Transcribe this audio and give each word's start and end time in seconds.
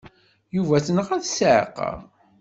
Yuba 0.55 0.77
tenɣa-t 0.85 1.23
ssiɛqa. 1.29 1.89